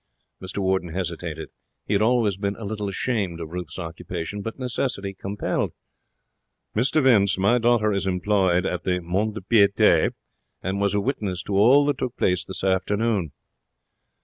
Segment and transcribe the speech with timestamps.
[0.41, 1.49] Mr Warden hesitated.
[1.85, 4.41] He had always been a little ashamed of Ruth's occupation.
[4.41, 5.73] But necessity compelled.
[6.75, 10.13] 'Mr Vince, my daughter is employed at the mont de piete,
[10.63, 13.31] and was a witness to all that took place this afternoon.'